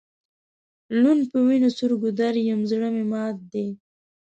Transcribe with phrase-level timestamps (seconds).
[1.01, 3.67] لوند په وینو سور ګودر یم زړه مي مات دی